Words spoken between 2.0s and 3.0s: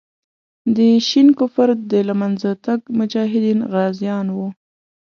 له منځه تګ